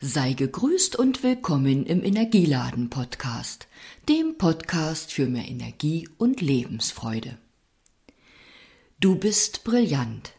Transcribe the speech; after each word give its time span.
Sei 0.00 0.32
gegrüßt 0.32 0.94
und 0.94 1.24
willkommen 1.24 1.84
im 1.84 2.04
Energieladen 2.04 2.88
Podcast, 2.88 3.66
dem 4.08 4.38
Podcast 4.38 5.12
für 5.12 5.26
mehr 5.26 5.48
Energie 5.48 6.08
und 6.18 6.40
Lebensfreude. 6.40 7.36
Du 9.00 9.16
bist 9.16 9.64
brillant, 9.64 10.34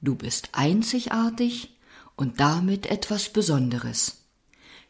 du 0.00 0.14
bist 0.14 0.50
einzigartig 0.52 1.76
und 2.14 2.38
damit 2.38 2.86
etwas 2.86 3.30
Besonderes. 3.30 4.18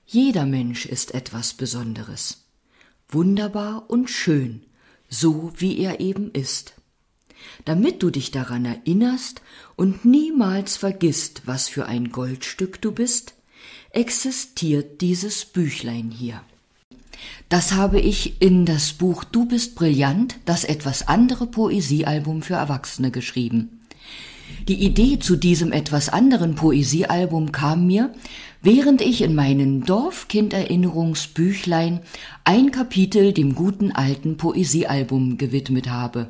Jeder 0.05 0.45
Mensch 0.45 0.85
ist 0.85 1.15
etwas 1.15 1.55
Besonderes, 1.55 2.45
wunderbar 3.09 3.89
und 3.89 4.11
schön, 4.11 4.67
so 5.09 5.51
wie 5.57 5.79
er 5.79 5.99
eben 6.01 6.31
ist. 6.33 6.75
Damit 7.65 8.03
du 8.03 8.11
dich 8.11 8.31
daran 8.31 8.67
erinnerst 8.67 9.41
und 9.77 10.05
niemals 10.05 10.77
vergisst, 10.77 11.47
was 11.47 11.71
für 11.71 11.87
ein 11.87 12.13
Goldstück 12.13 12.83
du 12.83 12.93
bist, 12.93 13.33
existiert 13.93 15.01
dieses 15.01 15.45
Büchlein 15.45 16.11
hier. 16.11 16.41
Das 17.49 17.73
habe 17.73 18.01
ich 18.01 18.41
in 18.41 18.65
das 18.65 18.93
Buch 18.93 19.25
Du 19.25 19.45
bist 19.45 19.75
brillant, 19.75 20.37
das 20.45 20.65
etwas 20.65 21.09
andere 21.09 21.47
Poesiealbum 21.47 22.43
für 22.43 22.55
Erwachsene 22.55 23.11
geschrieben. 23.11 23.81
Die 24.69 24.85
Idee 24.85 25.19
zu 25.19 25.37
diesem 25.37 25.73
etwas 25.73 26.09
anderen 26.09 26.55
Poesiealbum 26.55 27.53
kam 27.53 27.87
mir, 27.87 28.13
während 28.63 29.01
ich 29.01 29.23
in 29.23 29.35
meinen 29.35 29.85
Dorfkinderinnerungsbüchlein 29.85 32.01
ein 32.45 32.71
Kapitel 32.71 33.33
dem 33.33 33.55
guten 33.55 33.93
alten 33.93 34.37
Poesiealbum 34.37 35.39
gewidmet 35.39 35.89
habe. 35.89 36.29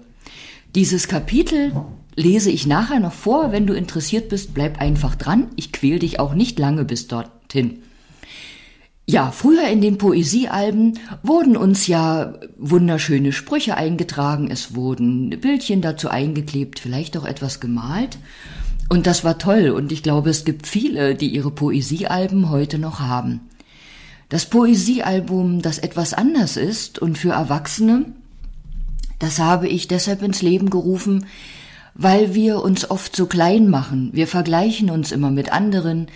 Dieses 0.75 1.09
Kapitel 1.09 1.73
lese 2.21 2.51
ich 2.51 2.67
nachher 2.67 3.01
noch 3.01 3.13
vor. 3.13 3.53
Wenn 3.53 3.67
du 3.67 3.75
interessiert 3.75 4.29
bist, 4.29 4.55
bleib 4.55 4.81
einfach 4.81 5.17
dran. 5.17 5.49
Ich 5.57 5.73
quäl 5.73 5.99
dich 5.99 6.21
auch 6.21 6.35
nicht 6.35 6.59
lange 6.59 6.85
bis 6.85 7.09
dorthin. 7.09 7.83
Ja, 9.07 9.33
früher 9.33 9.67
in 9.67 9.81
den 9.81 9.99
Poesiealben 9.99 11.01
wurden 11.25 11.57
uns 11.57 11.89
ja 11.89 12.35
wunderschöne 12.59 13.33
Sprüche 13.33 13.77
eingetragen, 13.77 14.49
es 14.53 14.77
wurden 14.77 15.31
Bildchen 15.31 15.81
dazu 15.81 16.09
eingeklebt, 16.09 16.79
vielleicht 16.79 17.17
auch 17.17 17.25
etwas 17.25 17.59
gemalt. 17.59 18.19
Und 18.89 19.09
das 19.09 19.25
war 19.25 19.37
toll 19.39 19.71
und 19.71 19.91
ich 19.91 20.05
glaube, 20.05 20.31
es 20.31 20.45
gibt 20.45 20.69
viele, 20.69 21.17
die 21.17 21.29
ihre 21.29 21.51
Poesiealben 21.51 22.51
heute 22.51 22.79
noch 22.79 23.01
haben. 23.01 23.41
Das 24.29 24.47
Poesiealbum, 24.47 25.61
das 25.61 25.79
etwas 25.79 26.15
anders 26.15 26.57
ist 26.57 27.01
und 27.01 27.19
für 27.19 27.33
Erwachsene, 27.33 28.13
das 29.19 29.41
habe 29.41 29.67
ich 29.67 29.89
deshalb 29.89 30.23
ins 30.23 30.41
Leben 30.41 30.71
gerufen, 30.71 31.27
weil 32.03 32.35
wir 32.35 32.63
uns 32.63 32.91
oft 32.91 33.15
so 33.15 33.27
klein 33.27 33.69
machen. 33.69 34.09
Wir 34.15 34.27
vergleichen 34.27 34.89
uns 34.89 35.13
immer 35.13 35.31
mit 35.31 35.53
anderen. 35.53 36.07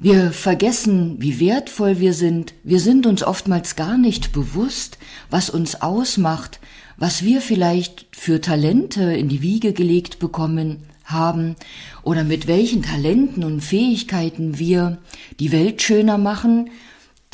Wir 0.00 0.32
vergessen, 0.32 1.18
wie 1.20 1.38
wertvoll 1.38 2.00
wir 2.00 2.14
sind. 2.14 2.52
Wir 2.64 2.80
sind 2.80 3.06
uns 3.06 3.22
oftmals 3.22 3.76
gar 3.76 3.96
nicht 3.96 4.32
bewusst, 4.32 4.98
was 5.30 5.50
uns 5.50 5.80
ausmacht, 5.80 6.58
was 6.96 7.22
wir 7.22 7.40
vielleicht 7.40 8.06
für 8.10 8.40
Talente 8.40 9.04
in 9.04 9.28
die 9.28 9.40
Wiege 9.40 9.72
gelegt 9.72 10.18
bekommen 10.18 10.82
haben 11.04 11.54
oder 12.02 12.24
mit 12.24 12.48
welchen 12.48 12.82
Talenten 12.82 13.44
und 13.44 13.60
Fähigkeiten 13.60 14.58
wir 14.58 14.98
die 15.38 15.52
Welt 15.52 15.80
schöner 15.80 16.18
machen, 16.18 16.70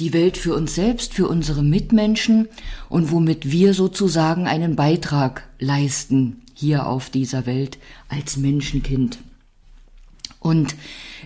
die 0.01 0.13
Welt 0.13 0.37
für 0.37 0.55
uns 0.55 0.75
selbst, 0.75 1.15
für 1.15 1.29
unsere 1.29 1.63
Mitmenschen 1.63 2.49
und 2.89 3.13
womit 3.13 3.51
wir 3.51 3.75
sozusagen 3.75 4.47
einen 4.47 4.75
Beitrag 4.75 5.49
leisten 5.59 6.43
hier 6.55 6.87
auf 6.87 7.11
dieser 7.11 7.47
Welt 7.47 7.79
als 8.09 8.37
Menschenkind. 8.37 9.19
Und 10.41 10.75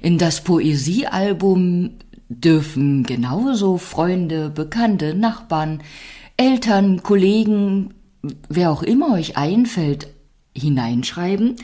in 0.02 0.18
das 0.18 0.42
Poesiealbum 0.42 1.92
dürfen 2.28 3.04
genauso 3.04 3.78
Freunde, 3.78 4.50
Bekannte, 4.50 5.14
Nachbarn, 5.14 5.80
Eltern, 6.36 7.02
Kollegen, 7.02 7.94
wer 8.48 8.70
auch 8.70 8.82
immer 8.82 9.14
euch 9.14 9.36
einfällt, 9.36 10.08
hineinschreiben. 10.56 11.56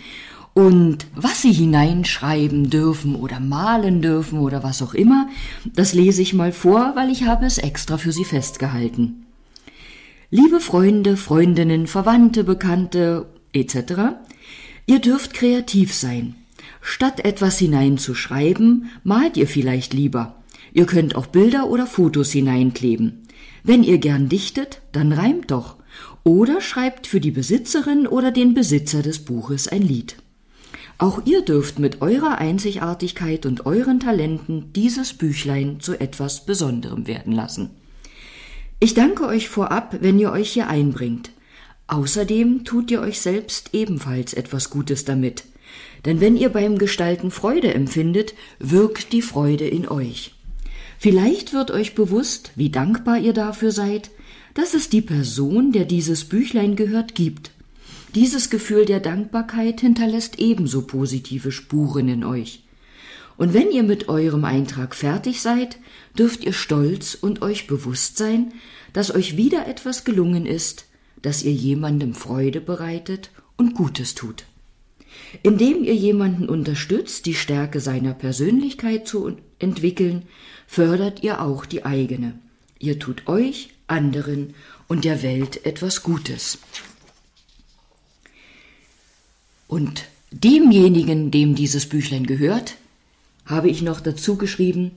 Und 0.53 1.07
was 1.15 1.43
sie 1.43 1.53
hineinschreiben 1.53 2.71
dürfen 2.71 3.15
oder 3.15 3.39
malen 3.39 4.03
dürfen 4.03 4.41
oder 4.41 4.63
was 4.63 4.83
auch 4.83 4.95
immer, 4.95 5.29
das 5.65 5.95
lese 5.95 6.23
ich 6.23 6.35
mal 6.35 6.53
vor, 6.53 6.93
weil 6.97 7.11
ich 7.11 7.25
habe 7.25 7.47
es 7.47 7.59
extra 7.59 7.99
für 7.99 8.13
sie 8.13 8.25
festgehalten. 8.25 9.27
Liebe 10.31 10.61
Freunde, 10.61 11.17
Freundinnen, 11.17 11.87
Verwandte, 11.87 12.45
Bekannte 12.45 13.27
etc. 13.53 14.19
Ihr 14.87 15.01
dürft 15.01 15.35
kreativ 15.35 15.95
sein. 15.95 16.35
Statt 16.81 17.25
etwas 17.25 17.59
hineinzuschreiben, 17.59 18.91
malt 19.05 19.37
ihr 19.37 19.47
vielleicht 19.47 19.93
lieber. 19.93 20.37
Ihr 20.73 20.87
könnt 20.87 21.15
auch 21.15 21.27
Bilder 21.27 21.69
oder 21.69 21.87
Fotos 21.87 22.31
hineinkleben. 22.33 23.23
Wenn 23.63 23.83
ihr 23.83 23.99
gern 23.99 24.29
dichtet, 24.29 24.81
dann 24.93 25.13
reimt 25.13 25.51
doch. 25.51 25.77
Oder 26.23 26.61
schreibt 26.61 27.07
für 27.07 27.21
die 27.21 27.31
Besitzerin 27.31 28.07
oder 28.07 28.31
den 28.31 28.55
Besitzer 28.55 29.03
des 29.03 29.21
Buches 29.25 29.69
ein 29.69 29.83
Lied. 29.83 30.17
Auch 31.01 31.23
ihr 31.25 31.41
dürft 31.41 31.79
mit 31.79 32.03
eurer 32.03 32.37
Einzigartigkeit 32.37 33.47
und 33.47 33.65
euren 33.65 34.01
Talenten 34.01 34.71
dieses 34.75 35.15
Büchlein 35.15 35.81
zu 35.81 35.99
etwas 35.99 36.45
Besonderem 36.45 37.07
werden 37.07 37.33
lassen. 37.33 37.71
Ich 38.81 38.93
danke 38.93 39.27
euch 39.27 39.49
vorab, 39.49 39.97
wenn 40.03 40.19
ihr 40.19 40.31
euch 40.31 40.53
hier 40.53 40.69
einbringt. 40.69 41.31
Außerdem 41.87 42.65
tut 42.65 42.91
ihr 42.91 43.01
euch 43.01 43.19
selbst 43.19 43.71
ebenfalls 43.73 44.35
etwas 44.35 44.69
Gutes 44.69 45.07
damit. 45.07 45.45
Denn 46.05 46.21
wenn 46.21 46.37
ihr 46.37 46.51
beim 46.51 46.77
Gestalten 46.77 47.31
Freude 47.31 47.73
empfindet, 47.73 48.35
wirkt 48.59 49.15
die 49.15 49.23
Freude 49.23 49.67
in 49.67 49.89
euch. 49.89 50.35
Vielleicht 50.99 51.55
wird 51.55 51.71
euch 51.71 51.95
bewusst, 51.95 52.53
wie 52.57 52.69
dankbar 52.69 53.17
ihr 53.17 53.33
dafür 53.33 53.73
seid, 53.73 54.11
dass 54.53 54.75
es 54.75 54.91
die 54.91 55.01
Person, 55.01 55.73
der 55.73 55.87
dieses 55.87 56.27
Büchlein 56.27 56.77
gehört, 56.77 57.15
gibt. 57.15 57.53
Dieses 58.15 58.51
Gefühl 58.51 58.87
der 58.87 58.99
Dankbarkeit 58.99 59.81
hinterlässt 59.81 60.41
ebenso 60.41 60.83
positive 60.83 61.53
Spuren 61.53 62.09
in 62.09 62.25
euch. 62.25 62.65
Und 63.37 63.55
wenn 63.55 63.71
ihr 63.71 63.85
mit 63.85 64.09
eurem 64.09 64.45
Eintrag 64.45 64.97
fertig 64.97 65.41
seid, 65.41 65.79
dürft 66.19 66.45
ihr 66.45 66.53
stolz 66.53 67.15
und 67.15 67.41
euch 67.41 67.69
bewusst 67.69 68.19
sein, 68.19 68.53
dass 68.93 69.15
euch 69.15 69.37
wieder 69.37 69.69
etwas 69.69 70.05
gelungen 70.05 70.45
ist, 70.45 70.87
dass 71.23 71.43
ihr 71.43 71.53
jemandem 71.53 72.15
Freude 72.15 72.61
bereitet 72.61 73.31
und 73.57 73.75
Gutes 73.75 74.17
tut. 74.17 74.45
Indem 75.43 75.85
ihr 75.85 75.95
jemanden 75.95 76.49
unterstützt, 76.49 77.27
die 77.27 77.35
Stärke 77.35 77.81
seiner 77.81 78.15
Persönlichkeit 78.15 79.07
zu 79.07 79.37
entwickeln, 79.59 80.23
fördert 80.67 81.23
ihr 81.23 81.41
auch 81.41 81.65
die 81.65 81.85
eigene. 81.85 82.39
Ihr 82.79 82.99
tut 82.99 83.29
euch, 83.29 83.71
anderen 83.87 84.55
und 84.89 85.05
der 85.05 85.23
Welt 85.23 85.65
etwas 85.65 86.03
Gutes. 86.03 86.59
Und 89.71 90.05
demjenigen, 90.33 91.31
dem 91.31 91.55
dieses 91.55 91.89
Büchlein 91.89 92.27
gehört, 92.27 92.75
habe 93.47 93.69
ich 93.69 93.83
noch 93.83 94.01
dazu 94.01 94.37
geschrieben, 94.37 94.91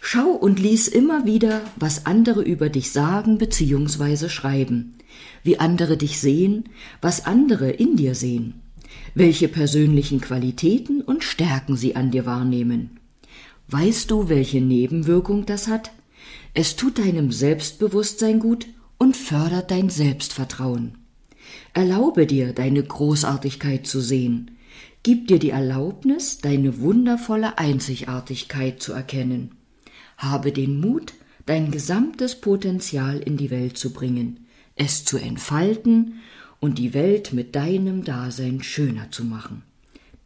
schau 0.00 0.30
und 0.30 0.58
lies 0.60 0.88
immer 0.88 1.26
wieder, 1.26 1.62
was 1.76 2.06
andere 2.06 2.42
über 2.42 2.68
dich 2.68 2.92
sagen 2.92 3.38
bzw. 3.38 4.28
schreiben 4.28 4.96
wie 5.42 5.58
andere 5.58 5.96
dich 5.96 6.18
sehen, 6.18 6.64
was 7.00 7.24
andere 7.24 7.70
in 7.70 7.96
dir 7.96 8.14
sehen, 8.14 8.60
welche 9.14 9.48
persönlichen 9.48 10.20
Qualitäten 10.20 11.00
und 11.00 11.24
Stärken 11.24 11.76
sie 11.76 11.96
an 11.96 12.10
dir 12.10 12.26
wahrnehmen. 12.26 12.98
Weißt 13.68 14.10
du, 14.10 14.28
welche 14.28 14.60
Nebenwirkung 14.60 15.46
das 15.46 15.68
hat? 15.68 15.92
Es 16.52 16.76
tut 16.76 16.98
deinem 16.98 17.32
Selbstbewusstsein 17.32 18.38
gut 18.40 18.66
und 18.98 19.16
fördert 19.16 19.70
dein 19.70 19.88
Selbstvertrauen. 19.88 20.98
Erlaube 21.72 22.26
dir, 22.26 22.52
deine 22.52 22.82
Großartigkeit 22.82 23.86
zu 23.86 24.00
sehen. 24.00 24.58
Gib 25.02 25.28
dir 25.28 25.38
die 25.38 25.50
Erlaubnis, 25.50 26.38
deine 26.38 26.80
wundervolle 26.80 27.58
Einzigartigkeit 27.58 28.82
zu 28.82 28.92
erkennen. 28.92 29.52
Habe 30.16 30.52
den 30.52 30.80
Mut, 30.80 31.14
dein 31.44 31.70
gesamtes 31.70 32.40
Potenzial 32.40 33.18
in 33.18 33.36
die 33.36 33.50
Welt 33.50 33.78
zu 33.78 33.92
bringen 33.92 34.46
es 34.76 35.04
zu 35.04 35.16
entfalten 35.16 36.20
und 36.60 36.78
die 36.78 36.94
Welt 36.94 37.32
mit 37.32 37.56
deinem 37.56 38.04
Dasein 38.04 38.62
schöner 38.62 39.10
zu 39.10 39.24
machen. 39.24 39.62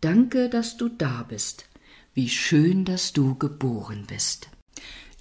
Danke, 0.00 0.48
dass 0.48 0.76
du 0.76 0.88
da 0.88 1.24
bist. 1.28 1.66
Wie 2.14 2.28
schön, 2.28 2.84
dass 2.84 3.12
du 3.12 3.36
geboren 3.36 4.04
bist. 4.08 4.48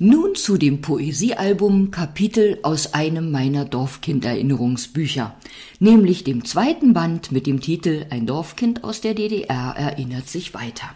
Nun 0.01 0.36
zu 0.36 0.56
dem 0.56 0.80
Poesiealbum 0.80 1.92
Kapitel 1.92 2.60
aus 2.63 2.94
einem 2.94 3.31
meiner 3.31 3.66
Dorfkinderinnerungsbücher, 3.66 5.36
nämlich 5.81 6.24
dem 6.24 6.46
zweiten 6.46 6.94
Band 6.94 7.34
mit 7.34 7.46
dem 7.46 7.60
Titel 7.60 8.06
Ein 8.10 8.25
Dorfkind 8.25 8.86
aus 8.86 9.01
der 9.01 9.13
DDR 9.13 9.75
erinnert 9.75 10.30
sich 10.30 10.54
weiter. 10.54 10.90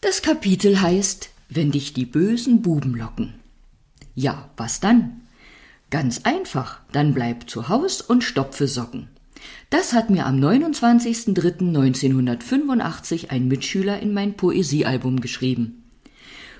Das 0.00 0.22
Kapitel 0.22 0.80
heißt 0.80 1.30
Wenn 1.48 1.70
dich 1.70 1.92
die 1.92 2.04
bösen 2.04 2.62
Buben 2.62 2.96
locken. 2.96 3.34
Ja, 4.16 4.50
was 4.56 4.80
dann? 4.80 5.20
Ganz 5.90 6.22
einfach, 6.24 6.80
dann 6.90 7.14
bleib 7.14 7.48
zu 7.48 7.68
Haus 7.68 8.00
und 8.00 8.24
stopfe 8.24 8.66
Socken. 8.66 9.06
Das 9.70 9.92
hat 9.92 10.10
mir 10.10 10.26
am 10.26 10.40
29.03.1985 10.40 13.30
ein 13.30 13.46
Mitschüler 13.46 14.00
in 14.00 14.12
mein 14.12 14.34
Poesiealbum 14.34 15.20
geschrieben. 15.20 15.79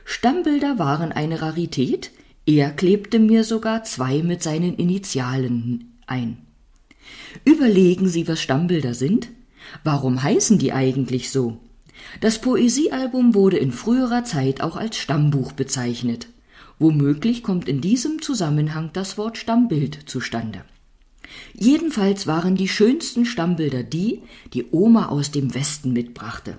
Stammbilder 0.05 0.79
waren 0.79 1.13
eine 1.13 1.43
Rarität, 1.43 2.11
er 2.47 2.71
klebte 2.71 3.19
mir 3.19 3.45
sogar 3.45 3.85
zwei 3.85 4.23
mit 4.23 4.43
seinen 4.43 4.75
Initialen 4.77 5.99
ein. 6.07 6.39
Überlegen 7.45 8.09
Sie, 8.09 8.27
was 8.29 8.41
Stammbilder 8.41 8.95
sind? 8.95 9.29
Warum 9.85 10.23
heißen 10.23 10.59
die 10.59 10.73
eigentlich 10.73 11.31
so? 11.31 11.59
Das 12.21 12.41
Poesiealbum 12.41 13.35
wurde 13.35 13.59
in 13.59 13.73
früherer 13.73 14.25
Zeit 14.25 14.63
auch 14.63 14.77
als 14.77 14.97
Stammbuch 14.97 15.53
bezeichnet. 15.53 16.29
Womöglich 16.79 17.43
kommt 17.43 17.69
in 17.69 17.81
diesem 17.81 18.23
Zusammenhang 18.23 18.91
das 18.93 19.19
Wort 19.19 19.37
Stammbild 19.37 20.09
zustande. 20.09 20.65
Jedenfalls 21.55 22.27
waren 22.27 22.57
die 22.57 22.69
schönsten 22.69 23.27
Stammbilder 23.27 23.83
die, 23.83 24.23
die 24.55 24.67
Oma 24.71 25.09
aus 25.09 25.31
dem 25.31 25.55
Westen 25.55 25.93
mitbrachte. 25.93 26.57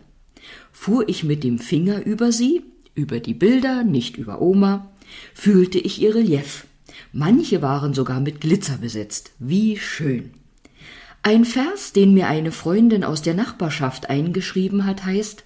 Fuhr 0.71 1.09
ich 1.09 1.23
mit 1.23 1.43
dem 1.43 1.59
Finger 1.59 2.05
über 2.05 2.31
sie, 2.31 2.61
über 2.95 3.19
die 3.19 3.33
Bilder, 3.33 3.83
nicht 3.83 4.17
über 4.17 4.41
Oma, 4.41 4.89
fühlte 5.33 5.79
ich 5.79 6.01
ihr 6.01 6.15
Relief. 6.15 6.65
Manche 7.13 7.61
waren 7.61 7.93
sogar 7.93 8.19
mit 8.19 8.41
Glitzer 8.41 8.77
besetzt. 8.77 9.31
Wie 9.39 9.77
schön. 9.77 10.31
Ein 11.23 11.45
Vers, 11.45 11.93
den 11.93 12.13
mir 12.13 12.27
eine 12.27 12.51
Freundin 12.51 13.03
aus 13.03 13.21
der 13.21 13.35
Nachbarschaft 13.35 14.09
eingeschrieben 14.09 14.85
hat, 14.85 15.05
heißt 15.05 15.43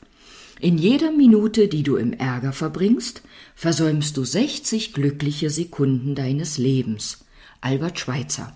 In 0.62 0.78
jeder 0.78 1.12
Minute, 1.12 1.68
die 1.68 1.84
du 1.84 1.98
im 1.98 2.14
Ärger 2.14 2.54
verbringst, 2.54 3.24
versäumst 3.56 4.16
du 4.16 4.24
sechzig 4.24 4.94
glückliche 4.94 5.50
Sekunden 5.50 6.16
deines 6.16 6.58
Lebens. 6.58 7.26
Albert 7.62 8.00
Schweitzer. 8.00 8.54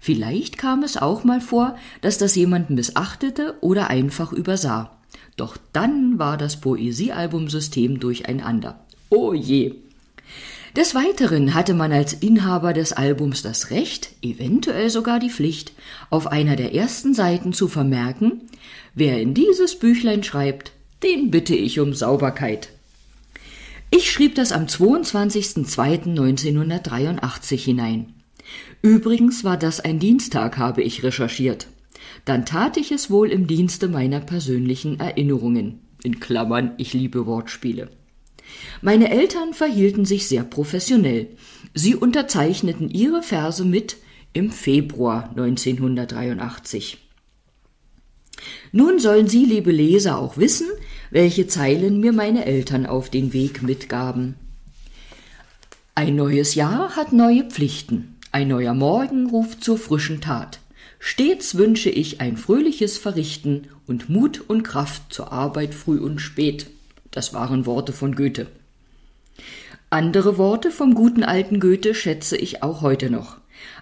Vielleicht 0.00 0.58
kam 0.58 0.82
es 0.82 0.96
auch 0.96 1.24
mal 1.24 1.40
vor, 1.40 1.76
dass 2.00 2.18
das 2.18 2.34
jemand 2.34 2.70
missachtete 2.70 3.54
oder 3.60 3.88
einfach 3.88 4.32
übersah. 4.32 4.95
Doch 5.36 5.56
dann 5.72 6.18
war 6.18 6.36
das 6.36 6.60
Poesiealbumsystem 6.60 8.00
durcheinander. 8.00 8.80
Oh 9.10 9.32
je! 9.32 9.74
Des 10.76 10.94
Weiteren 10.94 11.54
hatte 11.54 11.72
man 11.72 11.90
als 11.90 12.12
Inhaber 12.12 12.74
des 12.74 12.92
Albums 12.92 13.42
das 13.42 13.70
Recht, 13.70 14.10
eventuell 14.20 14.90
sogar 14.90 15.18
die 15.18 15.30
Pflicht, 15.30 15.72
auf 16.10 16.26
einer 16.26 16.54
der 16.54 16.74
ersten 16.74 17.14
Seiten 17.14 17.54
zu 17.54 17.66
vermerken, 17.66 18.42
wer 18.94 19.18
in 19.20 19.32
dieses 19.32 19.78
Büchlein 19.78 20.22
schreibt, 20.22 20.72
den 21.02 21.30
bitte 21.30 21.54
ich 21.54 21.80
um 21.80 21.94
Sauberkeit. 21.94 22.68
Ich 23.90 24.10
schrieb 24.10 24.34
das 24.34 24.52
am 24.52 24.66
22.02.1983 24.66 27.56
hinein. 27.56 28.12
Übrigens 28.82 29.44
war 29.44 29.56
das 29.56 29.80
ein 29.80 29.98
Dienstag, 29.98 30.58
habe 30.58 30.82
ich 30.82 31.02
recherchiert. 31.02 31.68
Dann 32.24 32.44
tat 32.44 32.76
ich 32.76 32.92
es 32.92 33.10
wohl 33.10 33.30
im 33.30 33.46
Dienste 33.46 33.88
meiner 33.88 34.20
persönlichen 34.20 35.00
Erinnerungen. 35.00 35.80
In 36.02 36.20
Klammern, 36.20 36.72
ich 36.76 36.92
liebe 36.92 37.26
Wortspiele. 37.26 37.90
Meine 38.80 39.10
Eltern 39.10 39.54
verhielten 39.54 40.04
sich 40.04 40.28
sehr 40.28 40.44
professionell. 40.44 41.28
Sie 41.74 41.94
unterzeichneten 41.94 42.90
ihre 42.90 43.22
Verse 43.22 43.64
mit 43.64 43.96
im 44.32 44.50
Februar 44.50 45.30
1983. 45.30 46.98
Nun 48.72 48.98
sollen 48.98 49.28
Sie, 49.28 49.44
liebe 49.44 49.72
Leser, 49.72 50.18
auch 50.18 50.36
wissen, 50.36 50.68
welche 51.10 51.46
Zeilen 51.46 52.00
mir 52.00 52.12
meine 52.12 52.44
Eltern 52.44 52.86
auf 52.86 53.10
den 53.10 53.32
Weg 53.32 53.62
mitgaben. 53.62 54.34
Ein 55.94 56.16
neues 56.16 56.54
Jahr 56.54 56.94
hat 56.96 57.12
neue 57.12 57.44
Pflichten, 57.44 58.16
ein 58.32 58.48
neuer 58.48 58.74
Morgen 58.74 59.30
ruft 59.30 59.64
zur 59.64 59.78
frischen 59.78 60.20
Tat. 60.20 60.60
Stets 61.08 61.56
wünsche 61.56 61.88
ich 61.88 62.20
ein 62.20 62.36
fröhliches 62.36 62.98
Verrichten 62.98 63.68
und 63.86 64.10
Mut 64.10 64.42
und 64.48 64.64
Kraft 64.64 65.14
zur 65.14 65.30
Arbeit 65.30 65.72
früh 65.72 66.00
und 66.00 66.18
spät. 66.18 66.66
Das 67.12 67.32
waren 67.32 67.64
Worte 67.64 67.92
von 67.92 68.16
Goethe. 68.16 68.48
Andere 69.88 70.36
Worte 70.36 70.72
vom 70.72 70.96
guten 70.96 71.22
alten 71.22 71.60
Goethe 71.60 71.94
schätze 71.94 72.36
ich 72.36 72.64
auch 72.64 72.82
heute 72.82 73.08
noch. 73.08 73.36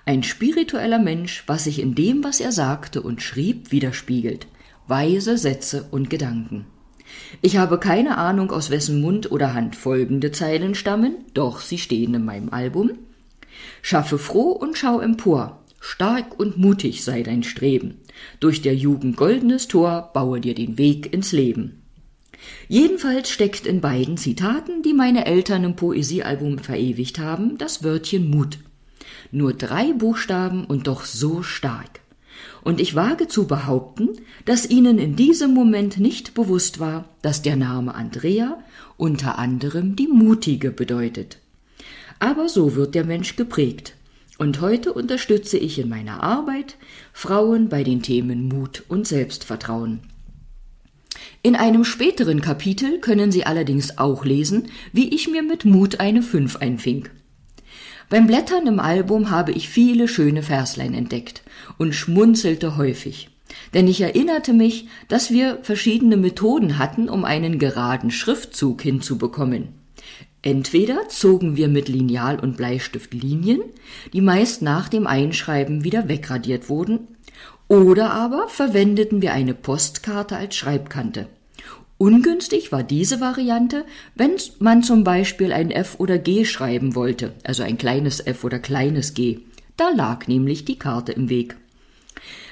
Ein 0.05 0.23
spiritueller 0.23 0.99
Mensch, 0.99 1.44
was 1.47 1.65
sich 1.65 1.79
in 1.79 1.94
dem, 1.94 2.23
was 2.23 2.41
er 2.41 2.53
sagte 2.53 3.00
und 3.00 3.23
schrieb, 3.23 3.73
widerspiegelt. 3.73 4.47
Weise 4.87 5.38
Sätze 5.38 5.88
und 5.91 6.11
Gedanken. 6.11 6.67
Ich 7.41 7.56
habe 7.56 7.81
keine 7.81 8.19
Ahnung, 8.19 8.50
aus 8.50 8.69
wessen 8.69 9.00
Mund 9.00 9.32
oder 9.32 9.55
Hand 9.55 9.76
folgende 9.76 10.31
Zeilen 10.31 10.75
stammen, 10.75 11.17
doch 11.32 11.61
sie 11.61 11.79
stehen 11.79 12.12
in 12.12 12.26
meinem 12.26 12.50
Album. 12.50 12.91
Schaffe 13.81 14.19
froh 14.19 14.50
und 14.50 14.76
schau 14.76 15.00
empor, 15.00 15.63
stark 15.85 16.41
und 16.41 16.57
mutig 16.57 17.05
sei 17.05 17.23
dein 17.23 17.43
Streben, 17.43 17.99
durch 18.41 18.63
der 18.63 18.75
Jugend 18.75 19.17
goldenes 19.17 19.69
Tor 19.69 20.11
baue 20.15 20.41
dir 20.41 20.55
den 20.55 20.79
Weg 20.79 21.13
ins 21.13 21.33
Leben. 21.33 21.83
Jedenfalls 22.69 23.31
steckt 23.31 23.67
in 23.67 23.83
beiden 23.83 24.17
Zitaten, 24.17 24.83
die 24.83 24.95
meine 24.95 25.27
Eltern 25.27 25.63
im 25.63 25.77
Poesiealbum 25.77 26.59
verewigt 26.59 27.19
haben, 27.19 27.59
das 27.59 27.85
Wörtchen 27.85 28.31
Mut. 28.31 28.59
Nur 29.31 29.53
drei 29.53 29.93
Buchstaben 29.93 30.65
und 30.65 30.87
doch 30.87 31.05
so 31.05 31.43
stark. 31.43 32.01
Und 32.63 32.81
ich 32.81 32.95
wage 32.95 33.29
zu 33.29 33.47
behaupten, 33.47 34.09
dass 34.47 34.69
Ihnen 34.69 34.99
in 34.99 35.17
diesem 35.17 35.53
Moment 35.53 35.99
nicht 35.99 36.33
bewusst 36.33 36.81
war, 36.81 37.11
dass 37.21 37.43
der 37.43 37.57
Name 37.57 37.95
Andrea 37.95 38.59
unter 38.97 39.39
anderem 39.39 39.97
die 39.97 40.09
Mutige 40.09 40.71
bedeutet. 40.71 41.39
Aber 42.21 42.49
so 42.49 42.75
wird 42.75 42.95
der 42.95 43.05
Mensch 43.05 43.37
geprägt. 43.37 43.95
Und 44.39 44.61
heute 44.61 44.93
unterstütze 44.93 45.59
ich 45.59 45.79
in 45.79 45.89
meiner 45.89 46.23
Arbeit 46.23 46.77
Frauen 47.13 47.69
bei 47.69 47.85
den 47.85 48.03
Themen 48.03 48.49
Mut 48.49 48.83
und 48.89 49.07
Selbstvertrauen. 49.07 50.01
In 51.43 51.55
einem 51.55 51.85
späteren 51.85 52.41
Kapitel 52.41 52.99
können 53.01 53.31
Sie 53.31 53.47
allerdings 53.47 53.99
auch 53.99 54.25
lesen, 54.25 54.69
wie 54.93 55.15
ich 55.15 55.29
mir 55.29 55.43
mit 55.43 55.65
Mut 55.65 56.01
eine 56.01 56.23
Fünf 56.23 56.57
einfing. 56.57 57.09
Beim 58.11 58.27
Blättern 58.27 58.67
im 58.67 58.81
Album 58.81 59.31
habe 59.31 59.53
ich 59.53 59.69
viele 59.69 60.09
schöne 60.09 60.43
Verslein 60.43 60.95
entdeckt 60.95 61.43
und 61.79 61.95
schmunzelte 61.95 62.76
häufig. 62.76 63.31
Denn 63.73 63.87
ich 63.87 64.00
erinnerte 64.00 64.53
mich, 64.53 64.88
dass 65.09 65.31
wir 65.31 65.59
verschiedene 65.62 66.17
Methoden 66.17 66.79
hatten, 66.79 67.09
um 67.09 67.25
einen 67.25 67.59
geraden 67.59 68.11
Schriftzug 68.11 68.83
hinzubekommen. 68.83 69.84
Entweder 70.45 71.09
zogen 71.09 71.57
wir 71.57 71.69
mit 71.69 71.89
Lineal 71.89 72.39
und 72.39 72.59
Bleistift 72.59 73.15
Linien, 73.15 73.63
die 74.13 74.21
meist 74.21 74.61
nach 74.61 74.91
dem 74.91 75.07
Einschreiben 75.07 75.85
wieder 75.85 76.07
wegradiert 76.07 76.69
wurden, 76.69 77.09
oder 77.67 78.11
aber 78.11 78.49
verwendeten 78.49 79.23
wir 79.23 79.33
eine 79.33 79.55
Postkarte 79.55 80.37
als 80.37 80.55
Schreibkante. 80.55 81.29
Ungünstig 81.97 82.73
war 82.73 82.83
diese 82.83 83.23
Variante, 83.23 83.87
wenn 84.17 84.33
man 84.59 84.83
zum 84.83 85.03
Beispiel 85.03 85.51
ein 85.51 85.71
F 85.71 85.95
oder 85.97 86.19
G 86.19 86.45
schreiben 86.45 86.95
wollte, 86.95 87.33
also 87.43 87.63
ein 87.63 87.79
kleines 87.79 88.21
F 88.21 88.45
oder 88.45 88.59
kleines 88.59 89.15
G. 89.15 89.39
Da 89.79 89.89
lag 89.97 90.27
nämlich 90.27 90.67
die 90.67 90.79
Karte 90.79 91.13
im 91.13 91.31
Weg. 91.31 91.57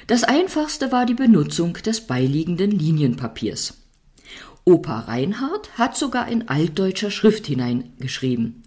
Das 0.06 0.24
einfachste 0.24 0.92
war 0.92 1.04
die 1.04 1.12
Benutzung 1.12 1.74
des 1.74 2.00
beiliegenden 2.00 2.70
Linienpapiers. 2.70 3.81
Opa 4.64 5.00
Reinhardt 5.00 5.76
hat 5.76 5.96
sogar 5.96 6.28
in 6.28 6.48
altdeutscher 6.48 7.10
Schrift 7.10 7.46
hineingeschrieben. 7.46 8.62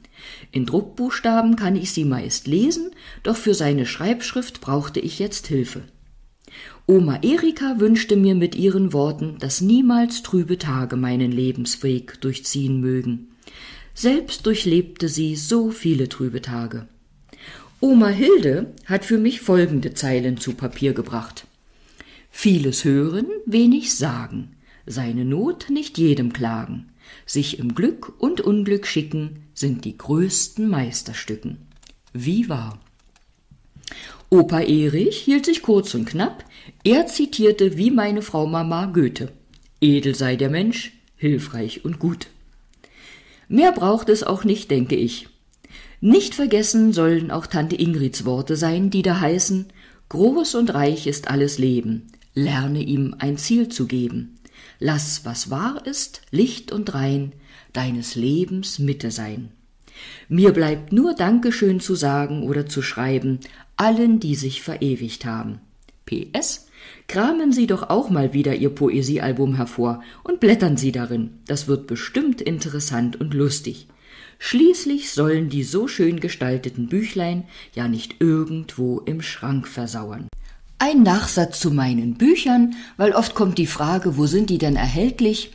In 0.51 0.65
Druckbuchstaben 0.65 1.55
kann 1.55 1.75
ich 1.75 1.91
sie 1.91 2.05
meist 2.05 2.47
lesen, 2.47 2.91
doch 3.23 3.37
für 3.37 3.53
seine 3.53 3.85
Schreibschrift 3.85 4.61
brauchte 4.61 4.99
ich 4.99 5.19
jetzt 5.19 5.47
Hilfe. 5.47 5.83
Oma 6.87 7.19
Erika 7.21 7.79
wünschte 7.79 8.15
mir 8.15 8.35
mit 8.35 8.55
ihren 8.55 8.93
Worten, 8.93 9.37
dass 9.39 9.61
niemals 9.61 10.21
trübe 10.21 10.57
Tage 10.57 10.95
meinen 10.95 11.31
Lebensweg 11.31 12.21
durchziehen 12.21 12.79
mögen. 12.79 13.29
Selbst 13.93 14.45
durchlebte 14.45 15.07
sie 15.09 15.35
so 15.35 15.71
viele 15.71 16.09
trübe 16.09 16.41
Tage. 16.41 16.87
Oma 17.79 18.07
Hilde 18.09 18.73
hat 18.85 19.05
für 19.05 19.17
mich 19.17 19.41
folgende 19.41 19.93
Zeilen 19.93 20.37
zu 20.37 20.53
Papier 20.53 20.93
gebracht. 20.93 21.47
Vieles 22.29 22.83
hören, 22.83 23.27
wenig 23.45 23.95
sagen, 23.95 24.54
seine 24.85 25.25
Not 25.25 25.69
nicht 25.69 25.97
jedem 25.97 26.33
klagen, 26.33 26.91
sich 27.25 27.59
im 27.59 27.75
Glück 27.75 28.13
und 28.19 28.41
Unglück 28.41 28.87
schicken, 28.87 29.43
sind 29.53 29.85
die 29.85 29.97
größten 29.97 30.67
Meisterstücken. 30.67 31.57
Wie 32.13 32.49
wahr. 32.49 32.79
Opa 34.29 34.61
Erich 34.61 35.17
hielt 35.17 35.45
sich 35.45 35.61
kurz 35.61 35.93
und 35.93 36.05
knapp, 36.05 36.43
er 36.83 37.07
zitierte 37.07 37.77
wie 37.77 37.91
meine 37.91 38.21
Frau 38.21 38.47
Mama 38.47 38.87
Goethe. 38.87 39.31
Edel 39.81 40.15
sei 40.15 40.35
der 40.35 40.49
Mensch, 40.49 40.93
hilfreich 41.15 41.85
und 41.85 41.99
gut. 41.99 42.27
Mehr 43.47 43.71
braucht 43.71 44.09
es 44.09 44.23
auch 44.23 44.43
nicht, 44.43 44.71
denke 44.71 44.95
ich. 44.95 45.27
Nicht 46.01 46.35
vergessen 46.35 46.93
sollen 46.93 47.31
auch 47.31 47.47
Tante 47.47 47.75
Ingrids 47.75 48.25
Worte 48.25 48.55
sein, 48.55 48.89
die 48.89 49.01
da 49.01 49.19
heißen, 49.19 49.67
Groß 50.09 50.55
und 50.55 50.73
reich 50.73 51.07
ist 51.07 51.29
alles 51.29 51.57
Leben, 51.57 52.07
lerne 52.33 52.81
ihm 52.83 53.15
ein 53.17 53.37
Ziel 53.37 53.69
zu 53.69 53.87
geben. 53.87 54.37
Lass, 54.79 55.25
was 55.25 55.49
wahr 55.49 55.85
ist, 55.85 56.21
Licht 56.31 56.71
und 56.71 56.93
rein, 56.93 57.33
deines 57.73 58.15
Lebens 58.15 58.79
Mitte 58.79 59.11
sein. 59.11 59.51
Mir 60.27 60.51
bleibt 60.51 60.91
nur 60.91 61.13
Dankeschön 61.15 61.79
zu 61.79 61.95
sagen 61.95 62.43
oder 62.43 62.65
zu 62.65 62.81
schreiben, 62.81 63.39
allen, 63.77 64.19
die 64.19 64.35
sich 64.35 64.61
verewigt 64.61 65.25
haben. 65.25 65.59
PS 66.05 66.65
Kramen 67.07 67.51
Sie 67.51 67.67
doch 67.67 67.89
auch 67.89 68.09
mal 68.09 68.33
wieder 68.33 68.55
Ihr 68.55 68.69
Poesiealbum 68.69 69.55
hervor 69.55 70.01
und 70.23 70.39
blättern 70.39 70.77
Sie 70.77 70.91
darin. 70.91 71.39
Das 71.47 71.67
wird 71.67 71.87
bestimmt 71.87 72.41
interessant 72.41 73.19
und 73.19 73.33
lustig. 73.33 73.87
Schließlich 74.39 75.11
sollen 75.11 75.49
die 75.49 75.63
so 75.63 75.87
schön 75.87 76.19
gestalteten 76.19 76.87
Büchlein 76.87 77.45
ja 77.73 77.87
nicht 77.87 78.15
irgendwo 78.19 78.99
im 78.99 79.21
Schrank 79.21 79.67
versauern. 79.67 80.27
Ein 80.77 81.03
Nachsatz 81.03 81.59
zu 81.59 81.71
meinen 81.71 82.15
Büchern, 82.15 82.75
weil 82.97 83.13
oft 83.13 83.33
kommt 83.33 83.57
die 83.57 83.67
Frage, 83.67 84.17
wo 84.17 84.25
sind 84.25 84.49
die 84.49 84.57
denn 84.57 84.75
erhältlich? 84.75 85.51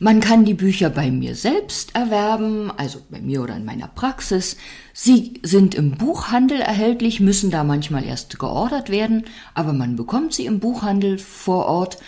Man 0.00 0.18
kann 0.18 0.44
die 0.44 0.54
Bücher 0.54 0.90
bei 0.90 1.12
mir 1.12 1.36
selbst 1.36 1.94
erwerben, 1.94 2.72
also 2.76 2.98
bei 3.08 3.20
mir 3.20 3.42
oder 3.42 3.56
in 3.56 3.64
meiner 3.64 3.86
Praxis. 3.86 4.56
Sie 4.92 5.40
sind 5.42 5.76
im 5.76 5.92
Buchhandel 5.92 6.60
erhältlich, 6.60 7.20
müssen 7.20 7.50
da 7.50 7.62
manchmal 7.62 8.04
erst 8.04 8.38
geordert 8.40 8.90
werden, 8.90 9.24
aber 9.54 9.72
man 9.72 9.94
bekommt 9.94 10.34
sie 10.34 10.46
im 10.46 10.58
Buchhandel 10.58 11.18
vor 11.18 11.66
Ort 11.66 11.98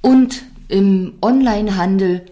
und 0.00 0.42
im 0.68 1.14
Onlinehandel 1.20 2.24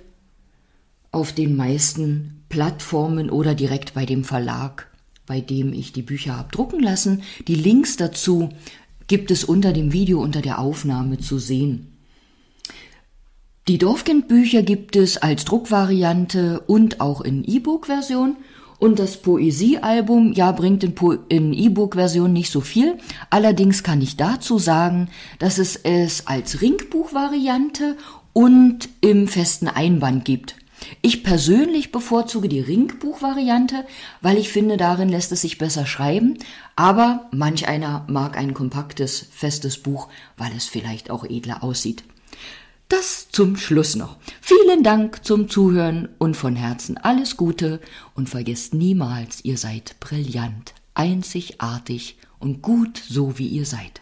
auf 1.12 1.32
den 1.32 1.56
meisten 1.56 2.44
Plattformen 2.48 3.28
oder 3.28 3.54
direkt 3.54 3.92
bei 3.92 4.06
dem 4.06 4.24
Verlag, 4.24 4.88
bei 5.26 5.40
dem 5.42 5.74
ich 5.74 5.92
die 5.92 6.02
Bücher 6.02 6.38
habe 6.38 6.50
drucken 6.50 6.80
lassen. 6.80 7.22
Die 7.46 7.54
Links 7.54 7.96
dazu 7.96 8.48
gibt 9.10 9.32
es 9.32 9.42
unter 9.42 9.72
dem 9.72 9.92
Video, 9.92 10.22
unter 10.22 10.40
der 10.40 10.60
Aufnahme 10.60 11.18
zu 11.18 11.40
sehen. 11.40 11.98
Die 13.66 13.76
Dorfkindbücher 13.76 14.62
gibt 14.62 14.94
es 14.94 15.16
als 15.16 15.44
Druckvariante 15.44 16.60
und 16.60 17.00
auch 17.00 17.20
in 17.20 17.42
E-Book-Version. 17.42 18.36
Und 18.78 19.00
das 19.00 19.16
Poesiealbum, 19.16 20.32
ja, 20.34 20.52
bringt 20.52 20.84
in, 20.84 20.94
in 21.28 21.52
E-Book-Version 21.52 22.32
nicht 22.32 22.52
so 22.52 22.60
viel. 22.60 22.98
Allerdings 23.30 23.82
kann 23.82 24.00
ich 24.00 24.16
dazu 24.16 24.60
sagen, 24.60 25.08
dass 25.40 25.58
es 25.58 25.74
es 25.74 26.28
als 26.28 26.62
Ringbuch-Variante 26.62 27.96
und 28.32 28.88
im 29.00 29.26
festen 29.26 29.66
Einband 29.66 30.24
gibt. 30.24 30.54
Ich 31.02 31.22
persönlich 31.22 31.92
bevorzuge 31.92 32.48
die 32.48 32.60
Ringbuch-Variante, 32.60 33.86
weil 34.20 34.38
ich 34.38 34.50
finde, 34.50 34.76
darin 34.76 35.08
lässt 35.08 35.32
es 35.32 35.42
sich 35.42 35.58
besser 35.58 35.86
schreiben. 35.86 36.38
Aber 36.76 37.28
manch 37.32 37.68
einer 37.68 38.04
mag 38.08 38.36
ein 38.36 38.54
kompaktes, 38.54 39.26
festes 39.30 39.78
Buch, 39.78 40.08
weil 40.36 40.52
es 40.56 40.66
vielleicht 40.66 41.10
auch 41.10 41.24
edler 41.24 41.62
aussieht. 41.62 42.04
Das 42.88 43.28
zum 43.30 43.56
Schluss 43.56 43.94
noch. 43.94 44.16
Vielen 44.40 44.82
Dank 44.82 45.24
zum 45.24 45.48
Zuhören 45.48 46.08
und 46.18 46.36
von 46.36 46.56
Herzen 46.56 46.98
alles 46.98 47.36
Gute 47.36 47.80
und 48.16 48.28
vergesst 48.28 48.74
niemals, 48.74 49.44
ihr 49.44 49.58
seid 49.58 49.94
brillant, 50.00 50.74
einzigartig 50.94 52.18
und 52.40 52.62
gut 52.62 53.00
so 53.08 53.38
wie 53.38 53.46
ihr 53.46 53.64
seid. 53.64 54.00